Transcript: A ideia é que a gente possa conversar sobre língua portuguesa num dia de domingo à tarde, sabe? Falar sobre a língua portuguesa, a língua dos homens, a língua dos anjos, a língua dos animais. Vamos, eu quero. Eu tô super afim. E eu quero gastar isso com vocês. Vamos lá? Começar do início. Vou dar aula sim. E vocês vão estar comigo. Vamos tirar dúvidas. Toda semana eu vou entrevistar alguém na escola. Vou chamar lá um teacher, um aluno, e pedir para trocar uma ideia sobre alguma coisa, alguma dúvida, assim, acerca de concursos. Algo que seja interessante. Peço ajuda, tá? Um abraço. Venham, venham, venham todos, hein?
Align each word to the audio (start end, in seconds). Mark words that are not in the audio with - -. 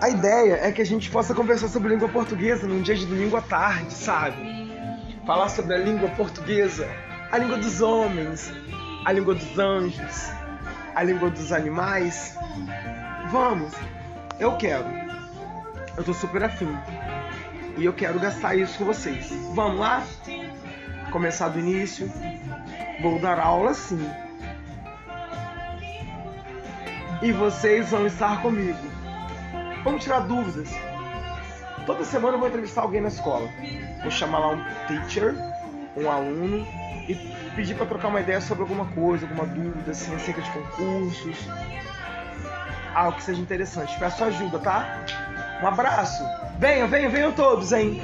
A 0.00 0.08
ideia 0.08 0.54
é 0.62 0.72
que 0.72 0.80
a 0.80 0.86
gente 0.86 1.10
possa 1.10 1.34
conversar 1.34 1.68
sobre 1.68 1.90
língua 1.90 2.08
portuguesa 2.08 2.66
num 2.66 2.80
dia 2.80 2.94
de 2.94 3.04
domingo 3.04 3.36
à 3.36 3.42
tarde, 3.42 3.92
sabe? 3.92 4.34
Falar 5.26 5.50
sobre 5.50 5.74
a 5.74 5.78
língua 5.78 6.08
portuguesa, 6.10 6.88
a 7.30 7.36
língua 7.36 7.58
dos 7.58 7.82
homens, 7.82 8.50
a 9.04 9.12
língua 9.12 9.34
dos 9.34 9.58
anjos, 9.58 10.30
a 10.94 11.02
língua 11.02 11.28
dos 11.28 11.52
animais. 11.52 12.34
Vamos, 13.30 13.74
eu 14.38 14.56
quero. 14.56 14.86
Eu 15.98 16.02
tô 16.02 16.14
super 16.14 16.44
afim. 16.44 16.74
E 17.76 17.84
eu 17.84 17.92
quero 17.92 18.18
gastar 18.18 18.54
isso 18.54 18.78
com 18.78 18.86
vocês. 18.86 19.30
Vamos 19.54 19.80
lá? 19.80 20.02
Começar 21.12 21.48
do 21.48 21.58
início. 21.58 22.10
Vou 23.02 23.18
dar 23.20 23.38
aula 23.38 23.74
sim. 23.74 24.10
E 27.20 27.32
vocês 27.32 27.90
vão 27.90 28.06
estar 28.06 28.40
comigo. 28.40 28.78
Vamos 29.84 30.02
tirar 30.02 30.20
dúvidas. 30.20 30.68
Toda 31.86 32.04
semana 32.04 32.34
eu 32.34 32.38
vou 32.38 32.48
entrevistar 32.48 32.82
alguém 32.82 33.00
na 33.00 33.08
escola. 33.08 33.48
Vou 34.02 34.10
chamar 34.10 34.38
lá 34.38 34.48
um 34.52 34.64
teacher, 34.86 35.34
um 35.96 36.10
aluno, 36.10 36.66
e 37.08 37.14
pedir 37.56 37.74
para 37.74 37.86
trocar 37.86 38.08
uma 38.08 38.20
ideia 38.20 38.40
sobre 38.40 38.62
alguma 38.62 38.86
coisa, 38.86 39.26
alguma 39.26 39.46
dúvida, 39.46 39.90
assim, 39.90 40.14
acerca 40.14 40.40
de 40.42 40.50
concursos. 40.50 41.36
Algo 42.94 43.16
que 43.16 43.22
seja 43.22 43.40
interessante. 43.40 43.98
Peço 43.98 44.22
ajuda, 44.24 44.58
tá? 44.58 45.04
Um 45.62 45.66
abraço. 45.66 46.22
Venham, 46.58 46.88
venham, 46.88 47.10
venham 47.10 47.32
todos, 47.32 47.72
hein? 47.72 48.00